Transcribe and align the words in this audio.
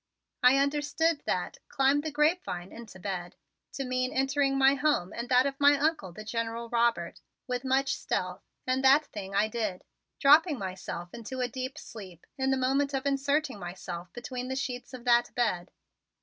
I 0.41 0.57
understood 0.57 1.21
that 1.27 1.59
"climb 1.69 2.01
the 2.01 2.09
grapevine 2.09 2.71
into 2.71 2.97
bed" 2.97 3.35
to 3.73 3.85
mean 3.85 4.11
entering 4.11 4.57
my 4.57 4.73
home 4.73 5.13
and 5.13 5.29
that 5.29 5.45
of 5.45 5.59
my 5.59 5.77
Uncle, 5.77 6.11
the 6.11 6.23
General 6.23 6.69
Robert, 6.69 7.21
with 7.45 7.63
much 7.63 7.93
stealth 7.95 8.41
and 8.65 8.83
that 8.83 9.05
thing 9.05 9.35
I 9.35 9.47
did, 9.47 9.83
dropping 10.19 10.59
into 11.13 11.39
a 11.41 11.47
deep 11.47 11.77
sleep 11.77 12.25
in 12.35 12.49
the 12.49 12.57
moment 12.57 12.95
of 12.95 13.05
inserting 13.05 13.59
myself 13.59 14.11
between 14.11 14.47
the 14.47 14.55
sheets 14.55 14.91
of 14.95 15.03
that 15.05 15.35
bed. 15.35 15.69